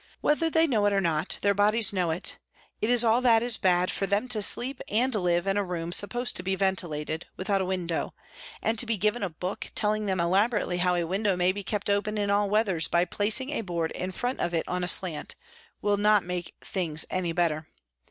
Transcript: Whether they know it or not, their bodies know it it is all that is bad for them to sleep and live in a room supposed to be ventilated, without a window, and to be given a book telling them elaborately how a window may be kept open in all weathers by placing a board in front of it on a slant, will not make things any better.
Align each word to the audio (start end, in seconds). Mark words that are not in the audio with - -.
Whether 0.19 0.49
they 0.49 0.65
know 0.65 0.83
it 0.87 0.93
or 0.93 0.99
not, 0.99 1.37
their 1.43 1.53
bodies 1.53 1.93
know 1.93 2.09
it 2.09 2.39
it 2.81 2.89
is 2.89 3.03
all 3.03 3.21
that 3.21 3.43
is 3.43 3.59
bad 3.59 3.91
for 3.91 4.07
them 4.07 4.27
to 4.29 4.41
sleep 4.41 4.81
and 4.89 5.13
live 5.13 5.45
in 5.45 5.57
a 5.57 5.63
room 5.63 5.91
supposed 5.91 6.35
to 6.37 6.41
be 6.41 6.55
ventilated, 6.55 7.27
without 7.37 7.61
a 7.61 7.65
window, 7.65 8.15
and 8.63 8.79
to 8.79 8.87
be 8.87 8.97
given 8.97 9.21
a 9.21 9.29
book 9.29 9.71
telling 9.75 10.07
them 10.07 10.19
elaborately 10.19 10.77
how 10.79 10.95
a 10.95 11.03
window 11.05 11.37
may 11.37 11.51
be 11.51 11.63
kept 11.63 11.87
open 11.87 12.17
in 12.17 12.31
all 12.31 12.49
weathers 12.49 12.87
by 12.87 13.05
placing 13.05 13.51
a 13.51 13.61
board 13.61 13.91
in 13.91 14.11
front 14.11 14.39
of 14.39 14.55
it 14.55 14.67
on 14.67 14.83
a 14.83 14.87
slant, 14.87 15.35
will 15.83 15.97
not 15.97 16.23
make 16.23 16.55
things 16.63 17.05
any 17.11 17.31
better. 17.31 17.67